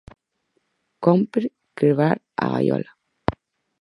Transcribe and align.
Cómpre 1.05 1.47
crebar 1.77 2.17
a 2.43 2.49
gaiola. 2.53 2.91